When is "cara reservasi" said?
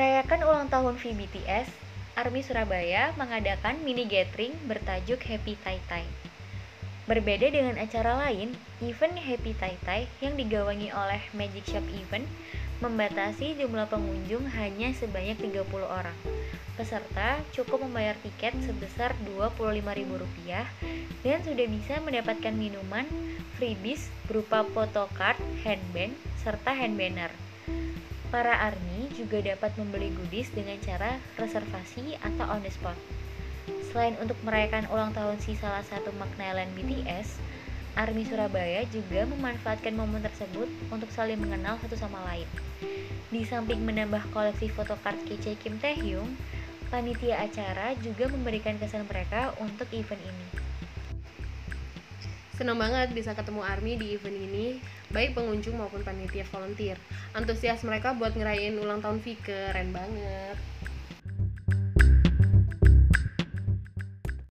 30.78-32.14